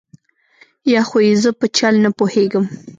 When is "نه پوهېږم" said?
2.05-2.65